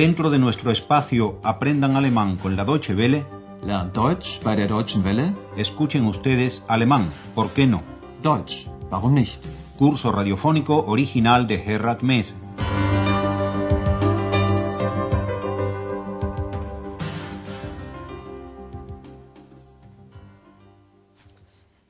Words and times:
Dentro 0.00 0.30
de 0.30 0.38
nuestro 0.38 0.70
espacio 0.70 1.38
Aprendan 1.42 1.94
Alemán 1.94 2.36
con 2.36 2.56
la 2.56 2.64
Deutsche 2.64 2.94
Welle, 2.94 3.26
Lernt 3.66 3.94
Deutsch 3.94 4.40
bei 4.42 4.56
der 4.56 4.66
Deutschen 4.66 5.04
Welle. 5.04 5.34
escuchen 5.58 6.06
ustedes 6.06 6.62
alemán, 6.68 7.10
¿por 7.34 7.50
qué 7.50 7.66
no? 7.66 7.82
Deutsch, 8.22 8.66
warum 8.90 9.12
nicht? 9.12 9.44
Curso 9.76 10.10
radiofónico 10.10 10.86
original 10.86 11.46
de 11.46 11.58
Gerhard 11.58 12.00
Mess. 12.00 12.34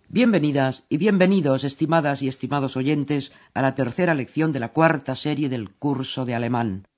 Bienvenidas 0.08 0.82
y 0.88 0.96
bienvenidos, 0.96 1.62
estimadas 1.62 2.22
y 2.22 2.26
estimados 2.26 2.76
oyentes, 2.76 3.30
a 3.54 3.62
la 3.62 3.76
tercera 3.76 4.14
lección 4.14 4.50
de 4.50 4.58
la 4.58 4.72
cuarta 4.72 5.14
serie 5.14 5.48
del 5.48 5.70
curso 5.70 6.24
de 6.24 6.34
alemán. 6.34 6.89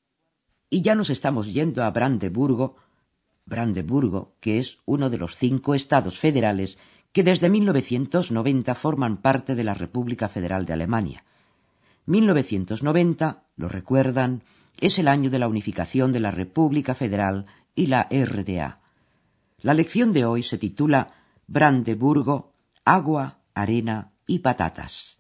Y 0.73 0.81
ya 0.81 0.95
nos 0.95 1.11
estamos 1.11 1.53
yendo 1.53 1.85
a 1.85 1.91
Brandeburgo, 1.91 2.77
Brandeburgo, 3.45 4.33
que 4.41 4.59
es 4.59 4.79
uno 4.87 5.11
de 5.11 5.19
los 5.19 5.37
cinco 5.37 5.75
estados 5.75 6.19
federales 6.19 6.79
que 7.13 7.23
desde 7.23 7.51
1990 7.51 8.75
forman 8.75 9.19
parte 9.19 9.55
de 9.55 9.65
la 9.65 9.75
República 9.75 10.31
Federal 10.31 10.65
de 10.65 10.73
Alemania. 10.73 11.25
1990, 12.07 13.43
lo 13.55 13.69
recuerdan, 13.69 14.45
es 14.81 14.99
el 14.99 15.09
año 15.09 15.29
de 15.29 15.39
la 15.39 15.47
unificación 15.47 16.11
de 16.11 16.21
la 16.21 16.31
República 16.31 16.95
Federal 16.95 17.45
y 17.75 17.89
la 17.89 18.09
RDA. 18.11 18.81
La 19.61 19.75
lección 19.75 20.15
de 20.15 20.25
hoy 20.25 20.43
se 20.43 20.57
titula 20.57 21.13
Brandeburgo, 21.49 22.55
agua, 22.87 23.41
arena 23.53 24.13
y 24.27 24.39
patatas. 24.39 25.19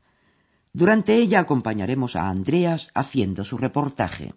Durante 0.72 1.16
ella 1.16 1.40
acompañaremos 1.40 2.16
a 2.16 2.30
Andreas 2.30 2.88
haciendo 2.94 3.44
su 3.44 3.58
reportaje. 3.58 4.32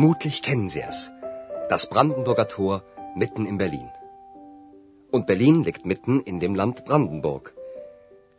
Vermutlich 0.00 0.40
kennen 0.40 0.70
Sie 0.70 0.80
es. 0.80 0.98
Das 1.68 1.86
Brandenburger 1.90 2.48
Tor 2.48 2.76
mitten 3.22 3.44
in 3.44 3.58
Berlin. 3.58 3.90
Und 5.10 5.26
Berlin 5.26 5.62
liegt 5.62 5.84
mitten 5.84 6.22
in 6.22 6.40
dem 6.40 6.54
Land 6.54 6.86
Brandenburg. 6.86 7.54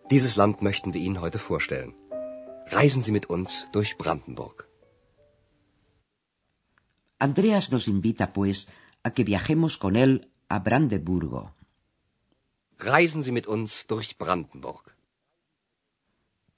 Dieses 0.09 0.35
Land 0.35 0.63
möchten 0.63 0.95
wir 0.95 1.01
Ihnen 1.01 1.21
heute 1.21 1.37
vorstellen. 1.37 1.93
Reisen 2.77 3.03
Sie 3.03 3.11
mit 3.11 3.27
uns 3.27 3.67
durch 3.73 3.95
Brandenburg. 3.99 4.67
Andreas 7.19 7.69
nos 7.69 7.87
invita, 7.87 8.33
pues, 8.33 8.65
a 9.03 9.11
que 9.11 9.27
viajemos 9.27 9.77
con 9.77 9.95
él 9.95 10.11
a 10.47 10.57
Brandeburgo. 10.67 11.53
Reisen 12.79 13.21
Sie 13.21 13.35
mit 13.39 13.45
uns 13.45 13.85
durch 13.85 14.17
Brandenburg. 14.17 14.97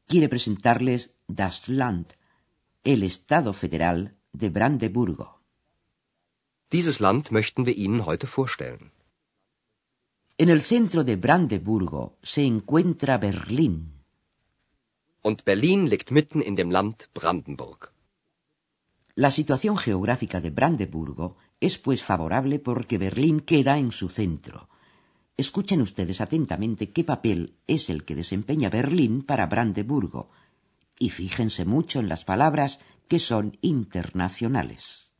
Quiere 0.08 0.30
presentarles 0.30 1.10
Das 1.28 1.67
Land, 1.67 2.16
el 2.86 3.04
Estado 3.04 3.52
federal 3.52 4.16
de 4.34 4.50
Brandeburgo. 4.50 5.39
Dieses 6.72 7.00
Land 7.00 7.31
möchten 7.31 7.66
wir 7.67 7.78
Ihnen 7.78 8.06
heute 8.06 8.26
vorstellen. 8.26 8.92
En 10.38 10.50
el 10.50 10.62
centro 10.62 11.03
de 11.03 11.16
Brandeburgo 11.16 12.17
se 12.23 12.44
encuentra 12.44 13.20
Berlín. 13.20 13.76
Und 15.22 15.45
Berlin 15.45 15.86
liegt 15.88 16.09
mitten 16.09 16.42
in 16.42 16.56
dem 16.56 16.72
Land 16.72 17.09
Brandenburg. 17.14 17.92
La 19.16 19.30
situación 19.30 19.78
geográfica 19.78 20.42
de 20.42 20.50
Brandeburgo 20.50 21.38
es 21.60 21.77
pues 21.77 22.04
favorable 22.04 22.58
porque 22.58 22.98
Berlín 22.98 23.42
queda 23.42 23.77
en 23.77 23.92
su 23.92 24.10
centro. 24.10 24.67
Escuchen 25.38 25.82
ustedes 25.82 26.20
atentamente 26.21 26.89
qué 26.89 27.04
papel 27.04 27.54
es 27.67 27.92
el 27.92 28.04
que 28.04 28.15
desempeña 28.15 28.70
Berlín 28.71 29.21
para 29.21 29.45
Brandeburgo 29.45 30.32
y 31.00 31.10
fíjense 31.10 31.65
mucho 31.65 32.00
en 32.00 32.10
las 32.10 32.23
palabras 32.23 32.80
que 33.08 33.19
son 33.19 33.58
internacionales. 33.61 35.14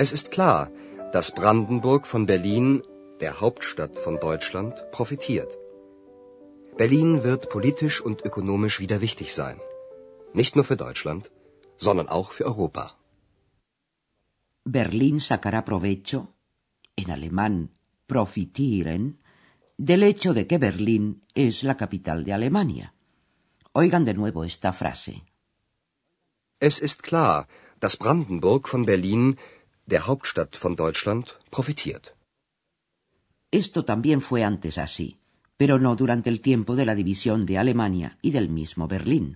Es 0.00 0.14
ist 0.14 0.30
dass 1.12 1.32
Brandenburg 1.32 2.06
von 2.06 2.26
Berlin, 2.26 2.82
der 3.20 3.40
Hauptstadt 3.40 3.96
von 3.96 4.18
Deutschland, 4.20 4.74
profitiert. 4.92 5.58
Berlin 6.76 7.24
wird 7.24 7.50
politisch 7.50 8.00
und 8.00 8.24
ökonomisch 8.24 8.78
wieder 8.80 9.00
wichtig 9.00 9.34
sein. 9.34 9.58
Nicht 10.32 10.54
nur 10.56 10.64
für 10.64 10.76
Deutschland, 10.76 11.30
sondern 11.76 12.08
auch 12.08 12.30
für 12.32 12.46
Europa. 12.46 12.84
Berlín 14.64 15.18
sacará 15.20 15.62
provecho, 15.62 16.28
en 16.96 17.10
alemán 17.10 17.70
profitieren, 18.06 19.18
del 19.76 20.02
hecho 20.02 20.32
de 20.34 20.46
que 20.46 20.58
Berlín 20.58 21.22
es 21.34 21.62
la 21.62 21.76
capital 21.76 22.24
de 22.24 22.32
Alemania. 22.34 22.94
Oigan 23.72 24.04
de 24.04 24.14
nuevo 24.14 24.44
esta 24.44 24.72
frase. 24.72 25.22
Es 26.58 26.78
ist 26.78 27.02
klar, 27.02 27.48
dass 27.80 27.96
Brandenburg 27.96 28.68
von 28.68 28.84
Berlin, 28.84 29.38
der 29.92 30.06
Hauptstadt 30.08 30.52
von 30.62 30.74
Deutschland, 30.82 31.26
profitiert. 31.56 32.04
Esto 33.50 33.84
también 33.84 34.20
fue 34.28 34.40
antes 34.44 34.78
así, 34.78 35.08
pero 35.60 35.74
no 35.78 35.96
durante 35.96 36.30
el 36.30 36.40
tiempo 36.40 36.76
de 36.76 36.86
la 36.86 36.94
división 36.94 37.44
de 37.44 37.58
Alemania 37.58 38.18
y 38.22 38.30
del 38.30 38.48
mismo 38.48 38.86
Berlín. 38.86 39.26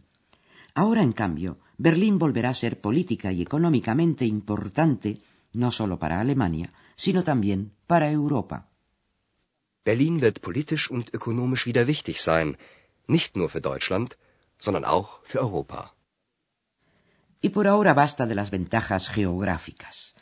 Ahora, 0.75 1.03
en 1.03 1.13
cambio, 1.13 1.59
Berlín 1.77 2.19
volverá 2.19 2.51
a 2.51 2.61
ser 2.63 2.81
política 2.81 3.33
y 3.33 3.43
económicamente 3.43 4.25
importante 4.25 5.19
no 5.53 5.71
solo 5.71 5.99
para 5.99 6.21
Alemania, 6.21 6.73
sino 6.97 7.25
también 7.25 7.73
para 7.87 8.11
Europa. 8.11 8.69
Berlin 9.85 10.21
wird 10.21 10.41
politisch 10.41 10.91
und 10.91 11.13
ökonomisch 11.13 11.67
wieder 11.67 11.87
wichtig 11.87 12.23
sein, 12.23 12.57
nicht 13.07 13.37
nur 13.37 13.51
für 13.51 13.61
Deutschland, 13.61 14.17
sondern 14.59 14.85
auch 14.85 15.21
für 15.25 15.41
Europa. 15.41 15.95
Y 17.43 17.51
por 17.51 17.67
ahora 17.69 17.93
basta 17.93 18.25
de 18.27 18.35
las 18.35 18.51
ventajas 18.51 19.11
geográficas. 19.11 20.14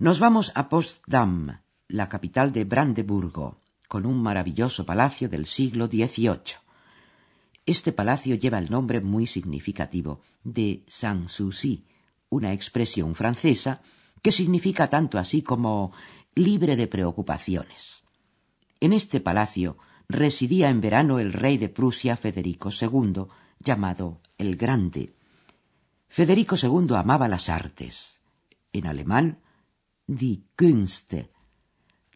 Nos 0.00 0.18
vamos 0.18 0.50
a 0.54 0.70
Potsdam, 0.70 1.60
la 1.88 2.08
capital 2.08 2.52
de 2.52 2.64
Brandeburgo, 2.64 3.60
con 3.86 4.06
un 4.06 4.22
maravilloso 4.22 4.86
palacio 4.86 5.28
del 5.28 5.44
siglo 5.44 5.88
XVIII. 5.88 6.56
Este 7.66 7.92
palacio 7.92 8.34
lleva 8.34 8.56
el 8.56 8.70
nombre 8.70 9.02
muy 9.02 9.26
significativo 9.26 10.22
de 10.42 10.84
Sanssouci, 10.88 11.84
una 12.30 12.54
expresión 12.54 13.14
francesa 13.14 13.82
que 14.22 14.32
significa 14.32 14.88
tanto 14.88 15.18
así 15.18 15.42
como 15.42 15.92
libre 16.34 16.76
de 16.76 16.86
preocupaciones. 16.86 18.02
En 18.80 18.94
este 18.94 19.20
palacio 19.20 19.76
residía 20.08 20.70
en 20.70 20.80
verano 20.80 21.18
el 21.18 21.34
rey 21.34 21.58
de 21.58 21.68
Prusia 21.68 22.16
Federico 22.16 22.70
II, 22.70 23.26
llamado 23.58 24.22
el 24.38 24.56
Grande. 24.56 25.12
Federico 26.08 26.56
II 26.56 26.96
amaba 26.96 27.28
las 27.28 27.50
artes. 27.50 28.18
En 28.72 28.86
alemán, 28.86 29.40
die 30.10 30.42
Künste, 30.56 31.30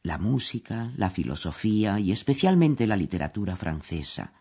la 0.03 0.19
música, 0.19 0.93
la 0.97 1.11
filosofía 1.11 2.01
y 2.01 2.11
especialmente 2.11 2.89
la 2.89 2.97
literatura 2.97 3.55
francesa. 3.55 4.33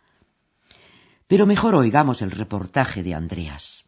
Pero 1.28 1.46
mejor 1.46 1.76
oigamos 1.76 2.24
el 2.24 2.32
reportaje 2.32 3.04
de 3.04 3.14
Andreas. 3.14 3.86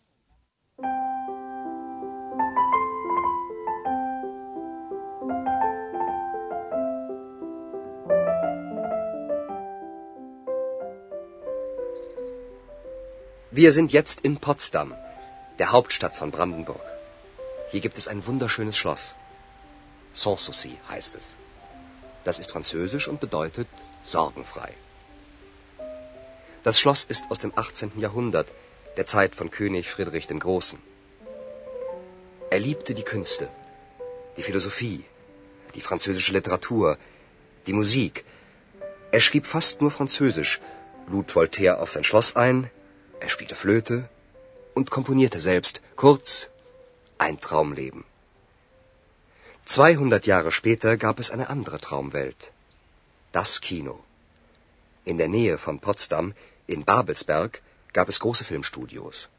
Wir 13.51 13.71
sind 13.71 13.93
jetzt 13.93 14.21
in 14.21 14.37
Potsdam, 14.37 14.93
der 15.57 15.71
Hauptstadt 15.71 16.13
von 16.13 16.29
Brandenburg. 16.29 16.83
Hier 17.71 17.81
gibt 17.81 17.97
es 17.97 18.07
ein 18.07 18.25
wunderschönes 18.27 18.77
Schloss. 18.77 19.15
Sanssouci 20.15 20.77
heißt 20.89 21.15
es. 21.15 21.35
Das 22.23 22.39
ist 22.39 22.51
französisch 22.51 23.07
und 23.07 23.19
bedeutet 23.19 23.67
sorgenfrei. 24.03 24.73
Das 26.63 26.79
Schloss 26.79 27.03
ist 27.03 27.25
aus 27.29 27.39
dem 27.39 27.51
18. 27.55 27.99
Jahrhundert, 27.99 28.47
der 28.97 29.05
Zeit 29.05 29.35
von 29.35 29.51
König 29.51 29.89
Friedrich 29.91 30.25
dem 30.25 30.39
Großen. 30.39 30.79
Er 32.49 32.59
liebte 32.59 32.93
die 32.93 33.03
Künste, 33.03 33.49
die 34.37 34.41
Philosophie, 34.41 35.03
die 35.75 35.81
französische 35.81 36.33
Literatur, 36.33 36.97
die 37.67 37.73
Musik. 37.73 38.23
Er 39.11 39.19
schrieb 39.19 39.45
fast 39.45 39.81
nur 39.81 39.91
Französisch, 39.91 40.61
lud 41.07 41.35
Voltaire 41.35 41.79
auf 41.81 41.91
sein 41.91 42.03
Schloss 42.03 42.35
ein, 42.35 42.71
er 43.19 43.29
spielte 43.29 43.55
Flöte 43.55 44.09
und 44.73 44.89
komponierte 44.89 45.39
selbst. 45.39 45.81
Kurz, 45.95 46.49
ein 47.17 47.39
Traumleben. 47.39 48.05
200 49.65 50.27
Jahre 50.27 50.51
später 50.51 50.95
gab 50.95 51.19
es 51.19 51.31
eine 51.31 51.49
andere 51.49 51.79
Traumwelt. 51.79 52.53
Das 53.31 53.61
Kino. 53.61 54.03
In 55.05 55.17
der 55.17 55.27
Nähe 55.27 55.57
von 55.57 55.79
Potsdam, 55.79 56.33
in 56.67 56.85
Babelsberg, 56.85 57.61
gab 57.91 58.07
es 58.07 58.19
große 58.19 58.43
Filmstudios. 58.43 59.29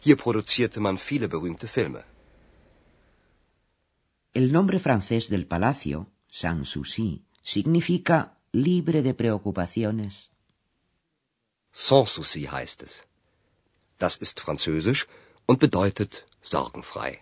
Hier 0.00 0.16
produzierte 0.16 0.80
man 0.80 0.96
viele 0.96 1.28
berühmte 1.28 1.68
Filme. 1.68 2.04
El 4.32 4.50
nombre 4.50 4.78
francés 4.78 5.28
del 5.28 5.46
palacio, 5.46 6.06
Sanssouci, 6.30 7.22
significa 7.42 8.36
libre 8.52 9.02
de 9.02 9.12
preocupaciones. 9.14 10.28
Sans 11.72 12.10
souci 12.14 12.48
heißt 12.48 12.82
es. 12.82 13.04
Das 13.98 14.16
ist 14.16 14.40
französisch 14.40 15.06
und 15.46 15.58
bedeutet 15.58 16.26
sorgenfrei. 16.40 17.18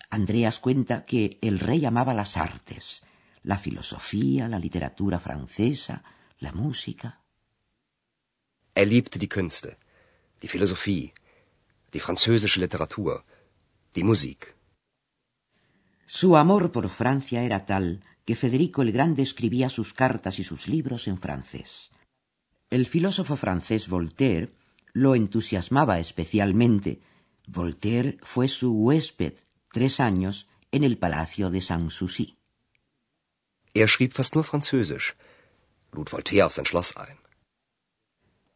Andreas 0.08 0.58
cuenta 0.60 1.04
que 1.04 1.38
el 1.42 1.60
rey 1.60 1.84
amaba 1.84 2.14
las 2.14 2.38
artes, 2.38 3.02
la 3.42 3.58
filosofía, 3.58 4.48
la 4.48 4.58
literatura 4.58 5.20
francesa, 5.20 6.02
la 6.38 6.52
música. 6.52 7.20
Er 8.74 8.88
liebte 8.88 9.18
die 9.18 9.28
Künste, 9.28 9.76
die 10.40 10.48
Philosophie, 10.48 11.12
die 11.92 12.00
französische 12.00 12.60
Literatur, 12.60 13.24
die 13.94 14.02
Musik. 14.02 14.56
Su 16.06 16.36
amor 16.36 16.72
por 16.72 16.88
Francia 16.88 17.42
era 17.42 17.66
tal 17.66 18.02
que 18.24 18.36
Federico 18.36 18.80
el 18.80 18.92
Grande 18.92 19.22
escribía 19.22 19.68
sus 19.68 19.92
cartas 19.92 20.38
y 20.38 20.44
sus 20.44 20.66
libros 20.66 21.08
en 21.08 21.18
francés. 21.18 21.90
El 22.70 22.86
filósofo 22.86 23.36
francés 23.36 23.88
Voltaire 23.88 24.50
lo 24.92 25.14
entusiasmaba 25.14 25.98
especialmente. 25.98 27.00
Voltaire 27.46 28.18
fue 28.22 28.48
su 28.48 28.72
huésped 28.72 29.34
tres 29.72 30.00
años 30.00 30.48
en 30.70 30.84
el 30.84 30.98
palacio 30.98 31.50
de 31.50 31.60
Sanssouci. 31.60 32.36
Er 33.74 33.88
schrieb 33.88 34.12
fast 34.12 34.34
nur 34.34 34.44
Französisch, 34.44 35.16
lud 35.92 36.08
Voltaire 36.10 36.44
auf 36.44 36.54
sein 36.54 36.66
Schloss 36.66 36.96
ein. 36.96 37.18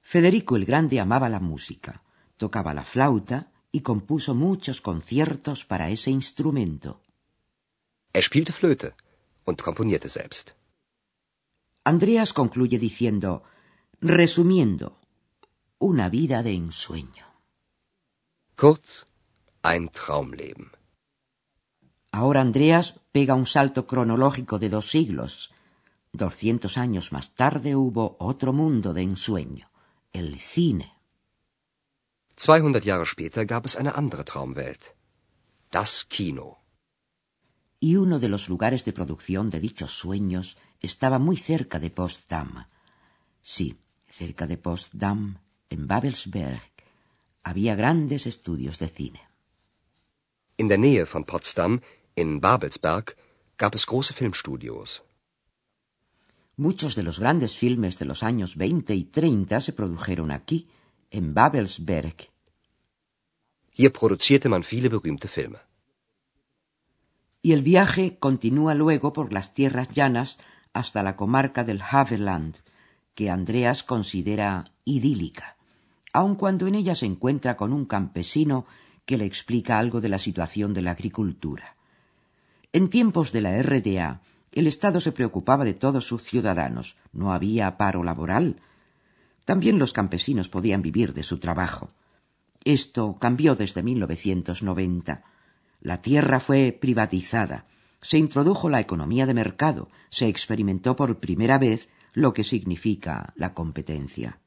Federico 0.02 0.56
el 0.56 0.66
Grande 0.66 1.00
amaba 1.00 1.28
la 1.28 1.40
música, 1.40 2.02
tocaba 2.36 2.74
la 2.74 2.84
flauta 2.84 3.50
y 3.72 3.80
compuso 3.80 4.34
muchos 4.34 4.80
conciertos 4.80 5.64
para 5.64 5.90
ese 5.90 6.10
instrumento. 6.10 7.00
Er 8.12 8.22
spielte 8.22 8.52
Flöte 8.52 8.94
und 9.44 9.62
komponierte 9.62 10.08
selbst. 10.08 10.54
Andreas 11.84 12.32
concluye 12.32 12.78
diciendo, 12.78 13.42
resumiendo, 14.00 14.98
una 15.78 16.08
vida 16.08 16.42
de 16.42 16.54
ensueño. 16.54 17.26
Kurz, 18.56 19.04
ein 19.62 19.88
Traumleben. 19.90 20.70
Ahora 22.12 22.40
Andreas 22.40 22.94
pega 23.12 23.34
un 23.34 23.44
salto 23.44 23.86
cronológico 23.86 24.58
de 24.58 24.70
dos 24.70 24.90
siglos. 24.90 25.52
Doscientos 26.12 26.78
años 26.78 27.12
más 27.12 27.34
tarde 27.34 27.76
hubo 27.76 28.16
otro 28.20 28.54
mundo 28.54 28.94
de 28.94 29.02
ensueño, 29.02 29.70
el 30.12 30.40
cine. 30.40 30.94
200 32.36 32.82
Jahre 32.82 33.04
später 33.06 33.44
gab 33.44 33.66
es 33.66 33.76
eine 33.76 33.90
andere 33.90 34.24
Traumwelt. 34.24 34.96
Das 35.70 36.06
Kino. 36.06 36.62
Y 37.78 37.96
uno 37.96 38.18
de 38.18 38.30
los 38.30 38.48
lugares 38.48 38.84
de 38.86 38.94
producción 38.94 39.50
de 39.50 39.60
dichos 39.60 39.92
sueños 39.92 40.56
estaba 40.80 41.18
muy 41.18 41.36
cerca 41.36 41.78
de 41.78 41.90
Potsdam. 41.90 42.66
Sí, 43.42 43.78
cerca 44.08 44.46
de 44.46 44.56
Potsdam, 44.56 45.38
en 45.68 45.86
Babelsberg, 45.86 46.72
había 47.42 47.74
grandes 47.74 48.26
estudios 48.26 48.78
de 48.78 48.88
cine. 48.88 49.20
In 50.56 50.68
der 50.68 50.78
Nähe 50.78 51.06
von 51.06 51.24
Potsdam, 51.24 51.80
in 52.14 52.40
Babelsberg, 52.40 53.16
gab 53.56 53.74
es 53.74 53.86
große 53.86 54.14
Filmstudios. 54.14 55.02
Muchos 56.56 56.94
de 56.94 57.02
los 57.02 57.20
grandes 57.20 57.54
filmes 57.56 57.98
de 57.98 58.06
los 58.06 58.22
años 58.22 58.56
20 58.56 58.94
y 58.94 59.04
30 59.04 59.60
se 59.60 59.72
produjeron 59.72 60.30
aquí, 60.30 60.68
en 61.10 61.34
Babelsberg. 61.34 62.30
Hier 63.70 63.92
produzierte 63.92 64.48
man 64.48 64.64
viele 64.68 64.88
berühmte 64.88 65.28
Filme. 65.28 65.58
Y 67.42 67.52
el 67.52 67.62
viaje 67.62 68.18
continúa 68.18 68.74
luego 68.74 69.12
por 69.12 69.32
las 69.32 69.52
tierras 69.52 69.90
llanas 69.90 70.38
hasta 70.72 71.02
la 71.02 71.14
comarca 71.14 71.62
del 71.62 71.82
Havelland, 71.82 72.56
que 73.14 73.30
Andreas 73.30 73.82
considera 73.82 74.64
idílica, 74.84 75.55
aun 76.16 76.34
cuando 76.34 76.66
en 76.66 76.74
ella 76.74 76.94
se 76.94 77.04
encuentra 77.04 77.58
con 77.58 77.74
un 77.74 77.84
campesino 77.84 78.64
que 79.04 79.18
le 79.18 79.26
explica 79.26 79.78
algo 79.78 80.00
de 80.00 80.08
la 80.08 80.16
situación 80.16 80.72
de 80.72 80.80
la 80.80 80.92
agricultura. 80.92 81.76
En 82.72 82.88
tiempos 82.88 83.32
de 83.32 83.42
la 83.42 83.62
RDA, 83.62 84.22
el 84.50 84.66
Estado 84.66 85.00
se 85.02 85.12
preocupaba 85.12 85.66
de 85.66 85.74
todos 85.74 86.06
sus 86.06 86.22
ciudadanos, 86.22 86.96
no 87.12 87.34
había 87.34 87.76
paro 87.76 88.02
laboral. 88.02 88.62
También 89.44 89.78
los 89.78 89.92
campesinos 89.92 90.48
podían 90.48 90.80
vivir 90.80 91.12
de 91.12 91.22
su 91.22 91.36
trabajo. 91.36 91.90
Esto 92.64 93.18
cambió 93.20 93.54
desde 93.54 93.82
1990. 93.82 95.22
La 95.82 96.00
tierra 96.00 96.40
fue 96.40 96.72
privatizada, 96.72 97.66
se 98.00 98.16
introdujo 98.16 98.70
la 98.70 98.80
economía 98.80 99.26
de 99.26 99.34
mercado, 99.34 99.90
se 100.08 100.28
experimentó 100.28 100.96
por 100.96 101.20
primera 101.20 101.58
vez 101.58 101.90
lo 102.14 102.32
que 102.32 102.42
significa 102.42 103.34
la 103.36 103.52
competencia. 103.52 104.40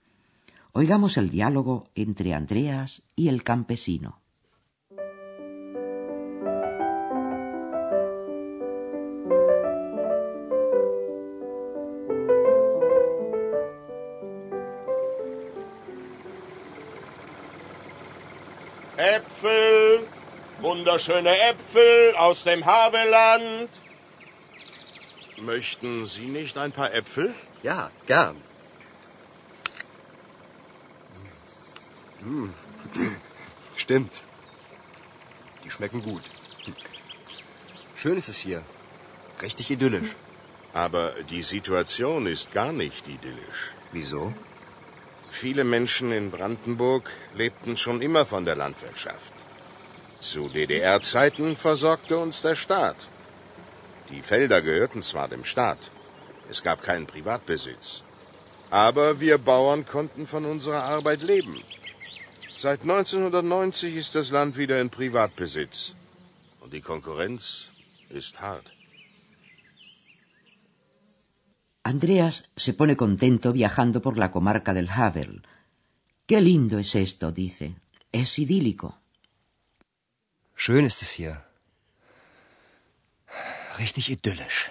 Oigamos 0.82 1.18
el 1.18 1.30
diálogo 1.30 1.84
entre 1.94 2.34
Andreas 2.34 3.02
y 3.14 3.28
el 3.28 3.44
campesino. 3.44 4.22
Äpfel, 18.96 20.08
wunderschöne 20.62 21.34
Äpfel 21.50 22.16
aus 22.16 22.46
dem 22.46 22.66
Havelland. 22.66 23.70
Möchten 25.42 26.06
Sie 26.06 26.28
nicht 26.28 26.58
ein 26.58 26.72
paar 26.72 26.94
Äpfel? 26.94 27.34
Ja, 27.64 27.92
gern. 28.08 28.49
Hm. 32.30 32.54
Stimmt. 33.84 34.24
Die 35.64 35.72
schmecken 35.72 36.02
gut. 36.04 36.26
Schön 37.96 38.18
ist 38.18 38.30
es 38.30 38.38
hier. 38.38 38.62
Richtig 39.42 39.72
idyllisch. 39.72 40.12
Aber 40.74 41.04
die 41.32 41.42
Situation 41.42 42.28
ist 42.28 42.52
gar 42.52 42.72
nicht 42.72 43.08
idyllisch. 43.08 43.62
Wieso? 43.92 44.34
Viele 45.42 45.64
Menschen 45.64 46.12
in 46.12 46.30
Brandenburg 46.36 47.10
lebten 47.34 47.78
schon 47.78 48.02
immer 48.08 48.26
von 48.26 48.46
der 48.46 48.56
Landwirtschaft. 48.56 49.34
Zu 50.20 50.50
DDR-Zeiten 50.50 51.56
versorgte 51.56 52.18
uns 52.20 52.42
der 52.42 52.56
Staat. 52.56 53.08
Die 54.12 54.22
Felder 54.22 54.62
gehörten 54.62 55.02
zwar 55.02 55.28
dem 55.28 55.46
Staat, 55.46 55.92
es 56.50 56.62
gab 56.64 56.84
keinen 56.84 57.08
Privatbesitz, 57.08 58.04
aber 58.70 59.20
wir 59.20 59.38
Bauern 59.38 59.86
konnten 59.86 60.26
von 60.28 60.46
unserer 60.46 60.84
Arbeit 60.84 61.22
leben. 61.22 61.64
Seit 62.62 62.82
1990 62.82 63.96
ist 63.96 64.16
das 64.16 64.32
Land 64.32 64.58
wieder 64.58 64.82
in 64.82 64.90
Privatbesitz 64.90 65.96
und 66.60 66.74
die 66.74 66.82
Konkurrenz 66.82 67.70
ist 68.10 68.42
hart. 68.42 68.68
Andreas 71.84 72.44
se 72.58 72.74
pone 72.74 72.98
contento 72.98 73.54
viajando 73.54 74.02
por 74.02 74.18
la 74.18 74.30
comarca 74.30 74.74
del 74.74 74.90
Havel. 74.90 75.42
Qué 76.28 76.42
lindo 76.42 76.80
es 76.80 76.96
esto, 76.96 77.32
dice. 77.32 77.76
Es 78.12 78.38
idílico. 78.38 78.90
Schön 80.58 80.86
ist 80.86 81.02
es 81.02 81.12
hier. 81.12 81.36
Richtig 83.78 84.10
idyllisch. 84.10 84.70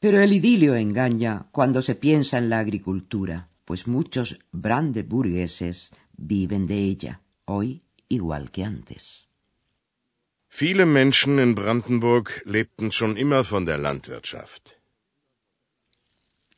Pero 0.00 0.22
el 0.22 0.32
idilio 0.32 0.74
engaña 0.74 1.48
cuando 1.52 1.82
se 1.82 1.94
piensa 1.96 2.38
en 2.38 2.48
la 2.48 2.60
agricultura, 2.60 3.48
pues 3.66 3.86
muchos 3.86 4.38
brandeburgueses 4.52 5.90
viven 6.16 6.66
de 6.66 6.78
ella, 6.78 7.20
hoy 7.44 7.82
igual 8.08 8.50
que 8.50 8.64
antes. 8.64 9.28
Viele 10.48 10.86
Menschen 10.86 11.38
in 11.38 11.54
Brandenburg 11.54 12.30
lebten 12.46 12.90
schon 12.90 13.18
immer 13.18 13.44
von 13.44 13.66
der 13.66 13.76
Landwirtschaft. 13.76 14.70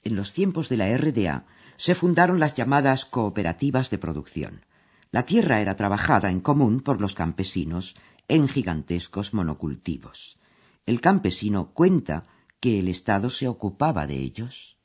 En 0.04 0.14
los 0.14 0.32
tiempos 0.32 0.68
de 0.68 0.76
la 0.76 0.96
RDA 0.96 1.46
se 1.76 1.96
fundaron 1.96 2.38
las 2.38 2.54
llamadas 2.54 3.04
cooperativas 3.04 3.90
de 3.90 3.98
producción. 3.98 4.64
La 5.10 5.24
tierra 5.24 5.60
era 5.60 5.74
trabajada 5.74 6.30
en 6.30 6.40
común 6.40 6.80
por 6.80 7.00
los 7.00 7.14
campesinos 7.14 7.96
en 8.28 8.46
gigantescos 8.46 9.34
monocultivos. 9.34 10.38
El 10.86 11.00
campesino 11.00 11.72
cuenta 11.72 12.22
que 12.60 12.78
el 12.78 12.88
Estado 12.88 13.30
se 13.30 13.48
ocupaba 13.48 14.06
de 14.06 14.18
ellos. 14.18 14.77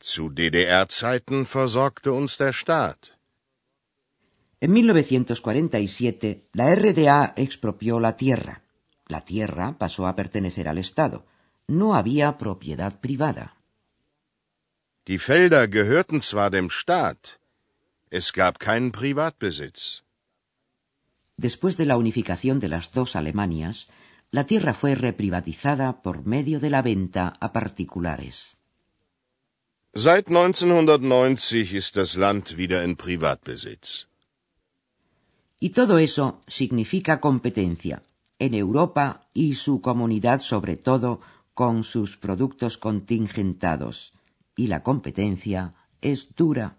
Zu 0.00 0.30
DDR-Zeiten 0.30 1.46
versorgte 1.46 2.12
uns 2.12 2.36
der 2.36 2.52
Staat. 2.52 3.12
En 4.60 4.72
1947, 4.72 6.48
la 6.52 6.74
RDA 6.74 7.34
expropió 7.36 8.00
la 8.00 8.16
tierra. 8.16 8.62
La 9.08 9.20
tierra 9.24 9.76
pasó 9.78 10.06
a 10.06 10.16
pertenecer 10.16 10.68
al 10.68 10.78
Estado. 10.78 11.26
No 11.66 11.94
había 11.94 12.38
propiedad 12.38 13.00
privada. 13.00 13.56
Die 15.06 15.18
Felder 15.18 15.68
gehörten 15.68 16.20
zwar 16.22 16.50
dem 16.50 16.70
Staat, 16.70 17.38
es 18.10 18.32
gab 18.32 18.58
keinen 18.58 18.90
Privatbesitz. 18.90 20.02
Después 21.36 21.76
de 21.76 21.84
la 21.84 21.98
unificación 21.98 22.58
de 22.58 22.68
las 22.68 22.90
dos 22.90 23.16
Alemanias, 23.16 23.88
la 24.30 24.44
tierra 24.46 24.72
fue 24.72 24.94
reprivatizada 24.94 26.00
por 26.00 26.24
medio 26.24 26.58
de 26.58 26.70
la 26.70 26.80
venta 26.80 27.34
a 27.38 27.52
particulares. 27.52 28.53
Seit 29.96 30.26
1990 30.26 31.72
ist 31.72 31.96
das 31.96 32.16
Land 32.16 32.56
wieder 32.56 32.82
in 32.82 32.96
Privatbesitz. 32.96 34.08
Y 35.60 35.70
todo 35.70 35.98
eso 35.98 36.40
significa 36.48 37.20
competencia 37.20 38.02
en 38.40 38.54
Europa 38.54 39.28
y 39.32 39.54
su 39.54 39.80
comunidad 39.80 40.40
sobre 40.40 40.76
todo 40.76 41.20
con 41.54 41.84
sus 41.84 42.16
productos 42.16 42.76
contingentados. 42.76 44.12
Y 44.56 44.66
la 44.66 44.82
competencia 44.82 45.74
es 46.00 46.34
dura. 46.34 46.76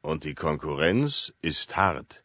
Und 0.00 0.22
die 0.22 0.36
Konkurrenz 0.36 1.34
ist 1.42 1.76
hart. 1.76 2.22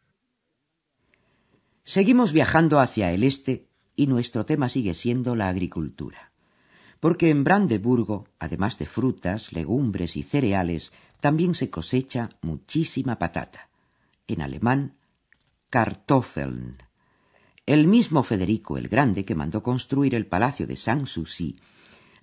Seguimos 1.83 2.33
viajando 2.33 2.79
hacia 2.79 3.11
el 3.11 3.23
este 3.23 3.65
y 3.95 4.05
nuestro 4.05 4.45
tema 4.45 4.69
sigue 4.69 4.93
siendo 4.93 5.35
la 5.35 5.49
agricultura. 5.49 6.28
Porque 6.99 7.29
en 7.29 7.43
Brandeburgo, 7.43 8.27
además 8.39 8.77
de 8.77 8.85
frutas, 8.85 9.53
legumbres 9.53 10.17
y 10.17 10.23
cereales, 10.23 10.91
también 11.19 11.55
se 11.55 11.69
cosecha 11.69 12.29
muchísima 12.41 13.17
patata. 13.17 13.69
En 14.27 14.41
alemán, 14.41 14.95
Kartoffeln. 15.69 16.77
El 17.65 17.87
mismo 17.87 18.23
Federico 18.23 18.77
el 18.77 18.87
Grande, 18.87 19.25
que 19.25 19.35
mandó 19.35 19.61
construir 19.61 20.15
el 20.15 20.25
palacio 20.25 20.65
de 20.65 20.75
Sanssouci, 20.75 21.59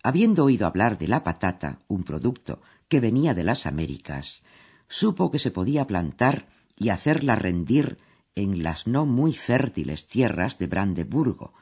habiendo 0.02 0.44
oído 0.44 0.66
hablar 0.66 0.98
de 0.98 1.08
la 1.08 1.24
patata, 1.24 1.80
un 1.88 2.04
producto 2.04 2.60
que 2.88 3.00
venía 3.00 3.34
de 3.34 3.44
las 3.44 3.66
Américas, 3.66 4.42
supo 4.88 5.30
que 5.30 5.38
se 5.38 5.50
podía 5.50 5.86
plantar 5.86 6.48
y 6.76 6.90
hacerla 6.90 7.36
rendir 7.36 7.98
en 8.34 8.62
las 8.62 8.86
no 8.86 9.06
muy 9.06 9.32
fértiles 9.32 10.06
tierras 10.06 10.58
de 10.58 10.66
Brandeburgo, 10.66 11.54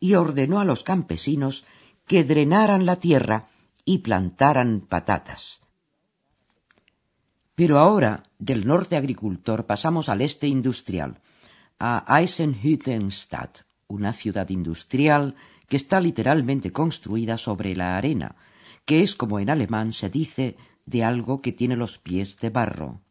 y 0.00 0.14
ordenó 0.14 0.60
a 0.60 0.64
los 0.64 0.82
campesinos 0.82 1.64
que 2.08 2.24
drenaran 2.24 2.86
la 2.86 2.96
tierra 2.96 3.48
y 3.84 3.98
plantaran 3.98 4.80
patatas. 4.80 5.60
Pero 7.54 7.78
ahora, 7.78 8.24
del 8.38 8.66
norte 8.66 8.96
agricultor, 8.96 9.66
pasamos 9.66 10.08
al 10.08 10.22
este 10.22 10.46
industrial, 10.46 11.20
a 11.78 12.04
Eisenhüttenstadt, 12.18 13.60
una 13.88 14.12
ciudad 14.12 14.48
industrial 14.48 15.36
que 15.68 15.76
está 15.76 16.00
literalmente 16.00 16.72
construida 16.72 17.36
sobre 17.36 17.76
la 17.76 17.96
arena, 17.96 18.36
que 18.84 19.02
es 19.02 19.14
como 19.14 19.38
en 19.38 19.50
alemán 19.50 19.92
se 19.92 20.08
dice 20.08 20.56
de 20.86 21.04
algo 21.04 21.42
que 21.42 21.52
tiene 21.52 21.76
los 21.76 21.98
pies 21.98 22.38
de 22.38 22.50
barro. 22.50 23.02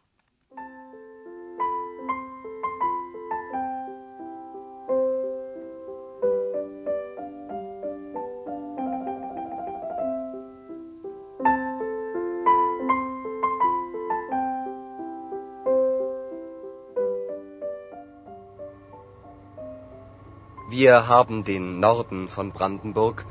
Wir 20.79 21.07
haben 21.07 21.43
den 21.43 21.79
Norden 21.79 22.29
von 22.29 22.51
Brandenburg, 22.51 23.25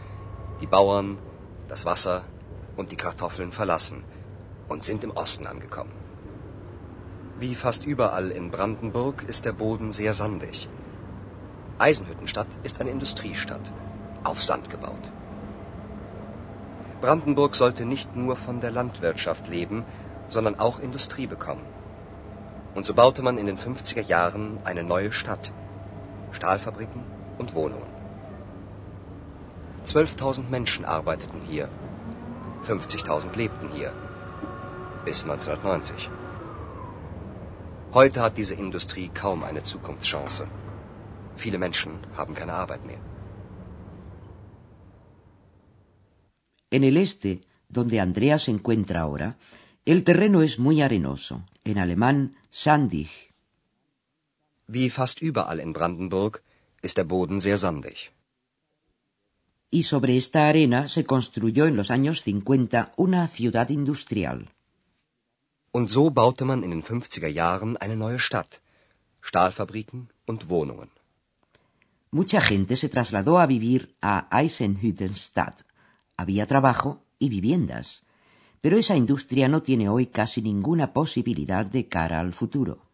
die 0.61 0.67
Bauern, 0.67 1.17
das 1.69 1.85
Wasser 1.85 2.25
und 2.77 2.91
die 2.91 2.97
Kartoffeln 2.97 3.53
verlassen 3.53 4.03
und 4.69 4.83
sind 4.83 5.05
im 5.05 5.13
Osten 5.13 5.47
angekommen. 5.47 5.93
Wie 7.39 7.55
fast 7.55 7.87
überall 7.87 8.33
in 8.33 8.51
Brandenburg 8.51 9.23
ist 9.29 9.45
der 9.45 9.53
Boden 9.53 9.93
sehr 9.93 10.13
sandig. 10.13 10.69
Eisenhüttenstadt 11.79 12.49
ist 12.65 12.81
eine 12.81 12.91
Industriestadt, 12.91 13.73
auf 14.25 14.43
Sand 14.43 14.69
gebaut. 14.69 15.13
Brandenburg 17.01 17.55
sollte 17.55 17.85
nicht 17.85 18.17
nur 18.17 18.35
von 18.35 18.59
der 18.59 18.73
Landwirtschaft 18.73 19.47
leben, 19.47 19.85
sondern 20.27 20.59
auch 20.59 20.81
Industrie 20.81 21.29
bekommen. 21.29 21.65
Und 22.75 22.87
so 22.87 22.93
baute 22.93 23.23
man 23.23 23.39
in 23.39 23.47
den 23.47 23.57
50er 23.57 24.03
Jahren 24.03 24.59
eine 24.65 24.83
neue 24.83 25.13
Stadt. 25.13 25.53
Stahlfabriken 26.33 27.16
und 27.39 27.55
Wohnungen. 27.55 27.91
12.000 29.85 30.49
Menschen 30.51 30.85
arbeiteten 30.85 31.41
hier. 31.49 31.69
50.000 32.67 33.37
lebten 33.37 33.69
hier. 33.73 33.93
Bis 35.05 35.23
1990. 35.23 36.11
Heute 37.93 38.21
hat 38.21 38.37
diese 38.37 38.55
Industrie 38.55 39.09
kaum 39.09 39.45
eine 39.45 39.63
Zukunftschance. 39.63 40.47
Viele 41.37 41.59
Menschen 41.59 41.93
haben 42.17 42.35
keine 42.35 42.55
Arbeit 42.55 42.85
mehr. 42.85 43.01
En 46.71 46.83
el 46.83 46.97
este, 46.97 47.41
donde 47.69 48.01
Andrea 48.01 48.39
se 48.39 48.51
encuentra 48.51 49.03
ahora, 49.03 49.37
el 49.85 50.03
terreno 50.03 50.43
es 50.43 50.59
muy 50.59 50.83
arenoso, 50.83 51.43
en 51.65 51.79
alemán 51.79 52.37
sandig. 52.51 53.09
Wie 54.67 54.91
fast 54.91 55.23
überall 55.23 55.61
in 55.61 55.73
Brandenburg 55.73 56.43
ist 56.83 56.97
der 56.97 57.05
Boden 57.05 57.41
sehr 57.41 57.59
sandig. 57.59 58.13
Y 59.71 59.83
sobre 59.83 60.17
esta 60.17 60.49
arena 60.49 60.89
se 60.89 61.05
construyó 61.05 61.67
en 61.67 61.77
los 61.77 61.91
años 61.91 62.23
50 62.23 62.93
una 62.97 63.27
ciudad 63.29 63.69
industrial. 63.71 64.51
Und 65.73 65.91
so 65.91 66.11
baute 66.11 66.45
man 66.45 66.65
in 66.65 66.71
den 66.71 66.83
50er 66.83 67.29
Jahren 67.29 67.77
eine 67.79 67.97
neue 67.97 68.19
Stadt, 68.19 68.63
Stahlfabriken 69.21 70.09
und 70.25 70.49
Wohnungen. 70.49 70.91
Mucha 72.11 72.41
gente 72.41 72.77
se 72.77 72.89
trasladó 72.89 73.39
a 73.39 73.47
vivir 73.47 73.95
a 74.01 74.27
Eisenhüttenstadt. 74.31 75.67
Había 76.17 76.47
trabajo 76.47 77.03
y 77.19 77.29
viviendas, 77.29 78.05
pero 78.63 78.79
esa 78.79 78.97
industria 78.97 79.49
no 79.49 79.63
tiene 79.63 79.89
hoy 79.89 80.07
casi 80.07 80.41
ninguna 80.41 80.93
posibilidad 80.93 81.67
de 81.67 81.89
cara 81.89 82.21
al 82.21 82.33
futuro. 82.33 82.86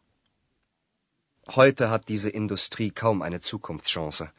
Heute 1.48 1.90
hat 1.90 2.08
diese 2.08 2.28
Industrie 2.28 2.90
kaum 2.90 3.20
eine 3.20 3.40
Zukunftschance. 3.40 4.30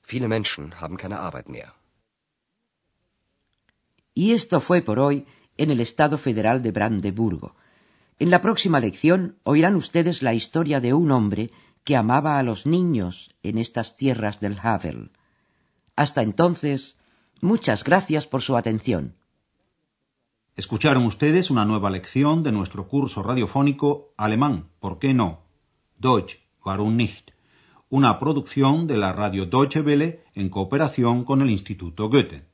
Viele 0.00 0.28
Menschen 0.28 0.80
haben 0.80 0.96
keine 0.96 1.18
Arbeit 1.18 1.48
mehr. 1.48 1.74
Y 4.14 4.32
esto 4.32 4.60
fue 4.60 4.80
por 4.82 4.98
hoy 4.98 5.26
en 5.56 5.70
el 5.70 5.80
Estado 5.80 6.18
Federal 6.18 6.62
de 6.62 6.70
Brandeburgo. 6.70 7.54
En 8.18 8.30
la 8.30 8.40
próxima 8.40 8.80
lección 8.80 9.38
oirán 9.42 9.74
ustedes 9.74 10.22
la 10.22 10.34
historia 10.34 10.80
de 10.80 10.94
un 10.94 11.10
hombre 11.10 11.50
que 11.84 11.96
amaba 11.96 12.38
a 12.38 12.42
los 12.42 12.64
niños 12.64 13.30
en 13.42 13.58
estas 13.58 13.96
tierras 13.96 14.40
del 14.40 14.58
Havel. 14.62 15.10
Hasta 15.96 16.22
entonces, 16.22 16.96
muchas 17.40 17.82
gracias 17.82 18.26
por 18.26 18.42
su 18.42 18.56
atención. 18.56 19.16
Escucharon 20.54 21.06
ustedes 21.06 21.50
una 21.50 21.64
nueva 21.64 21.90
lección 21.90 22.42
de 22.42 22.52
nuestro 22.52 22.86
curso 22.86 23.22
radiofónico 23.22 24.12
Alemán, 24.16 24.68
¿por 24.78 24.98
qué 24.98 25.14
no? 25.14 25.49
Deutsch, 26.00 26.38
warum 26.64 26.96
nicht? 26.96 27.32
Una 27.90 28.18
producción 28.18 28.86
de 28.86 28.96
la 28.96 29.12
radio 29.12 29.44
Deutsche 29.44 29.82
Welle 29.82 30.24
en 30.34 30.48
cooperación 30.48 31.24
con 31.24 31.42
el 31.42 31.50
Instituto 31.50 32.08
Goethe. 32.08 32.49